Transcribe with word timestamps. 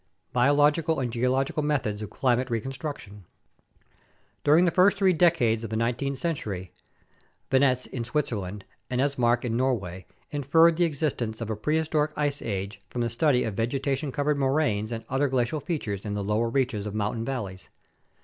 Biological 0.33 0.99
and 0.99 1.13
Geological 1.13 1.61
Methods 1.61 2.01
of 2.01 2.09
Climate 2.09 2.49
Reconstruction 2.49 3.25
During 4.43 4.65
the 4.65 4.71
first 4.71 4.97
three 4.97 5.13
decades 5.13 5.63
of 5.63 5.69
the 5.69 5.75
nineteenth 5.75 6.17
century, 6.17 6.71
Venetz 7.51 7.85
in 7.85 8.03
Switzerland 8.03 8.65
and 8.89 8.99
Esmark 8.99 9.45
in 9.45 9.55
Norway 9.55 10.07
inferred 10.31 10.77
the 10.77 10.85
existence 10.85 11.39
of 11.39 11.51
a 11.51 11.55
pre 11.55 11.77
historic 11.77 12.13
ice 12.15 12.41
age 12.41 12.81
from 12.89 13.01
the 13.01 13.11
study 13.11 13.43
of 13.43 13.53
vegetation 13.53 14.11
covered 14.11 14.39
moraines 14.39 14.91
and 14.91 15.05
other 15.07 15.27
glacial 15.27 15.59
features 15.59 16.03
in 16.03 16.15
the 16.15 16.23
lower 16.23 16.49
reaches 16.49 16.87
of 16.87 16.95
mountain 16.95 17.23
valleys. 17.23 17.69